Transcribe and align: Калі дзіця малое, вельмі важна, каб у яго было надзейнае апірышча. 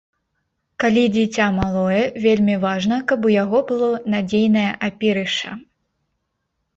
Калі 0.83 1.01
дзіця 1.15 1.45
малое, 1.57 1.99
вельмі 2.23 2.55
важна, 2.63 2.97
каб 3.11 3.27
у 3.29 3.33
яго 3.43 3.61
было 3.73 3.89
надзейнае 4.15 4.65
апірышча. 4.89 5.51